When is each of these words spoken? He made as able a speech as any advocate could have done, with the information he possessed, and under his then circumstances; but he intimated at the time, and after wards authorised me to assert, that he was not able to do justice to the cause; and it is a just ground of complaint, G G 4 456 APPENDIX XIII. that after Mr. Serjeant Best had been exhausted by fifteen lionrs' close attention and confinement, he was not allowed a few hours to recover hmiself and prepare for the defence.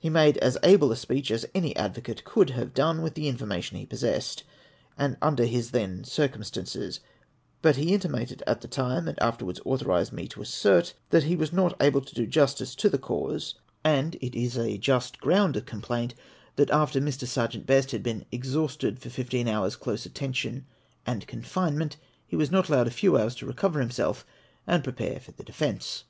He 0.00 0.08
made 0.08 0.38
as 0.38 0.56
able 0.62 0.90
a 0.90 0.96
speech 0.96 1.30
as 1.30 1.44
any 1.54 1.76
advocate 1.76 2.24
could 2.24 2.48
have 2.48 2.72
done, 2.72 3.02
with 3.02 3.12
the 3.12 3.28
information 3.28 3.76
he 3.76 3.84
possessed, 3.84 4.42
and 4.96 5.18
under 5.20 5.44
his 5.44 5.72
then 5.72 6.02
circumstances; 6.02 7.00
but 7.60 7.76
he 7.76 7.92
intimated 7.92 8.42
at 8.46 8.62
the 8.62 8.68
time, 8.68 9.06
and 9.06 9.18
after 9.20 9.44
wards 9.44 9.60
authorised 9.66 10.14
me 10.14 10.26
to 10.28 10.40
assert, 10.40 10.94
that 11.10 11.24
he 11.24 11.36
was 11.36 11.52
not 11.52 11.76
able 11.78 12.00
to 12.00 12.14
do 12.14 12.26
justice 12.26 12.74
to 12.76 12.88
the 12.88 12.96
cause; 12.96 13.56
and 13.84 14.14
it 14.22 14.34
is 14.34 14.56
a 14.56 14.78
just 14.78 15.18
ground 15.20 15.56
of 15.58 15.66
complaint, 15.66 16.12
G 16.12 16.16
G 16.16 16.18
4 16.64 16.66
456 16.68 16.68
APPENDIX 16.72 16.72
XIII. 16.72 16.72
that 16.72 16.76
after 16.80 17.00
Mr. 17.02 17.28
Serjeant 17.28 17.66
Best 17.66 17.90
had 17.90 18.02
been 18.02 18.24
exhausted 18.32 18.98
by 18.98 19.10
fifteen 19.10 19.46
lionrs' 19.46 19.76
close 19.78 20.06
attention 20.06 20.64
and 21.04 21.26
confinement, 21.26 21.98
he 22.26 22.34
was 22.34 22.50
not 22.50 22.70
allowed 22.70 22.86
a 22.86 22.90
few 22.90 23.18
hours 23.18 23.34
to 23.34 23.44
recover 23.44 23.78
hmiself 23.84 24.24
and 24.66 24.82
prepare 24.82 25.20
for 25.20 25.32
the 25.32 25.44
defence. 25.44 26.04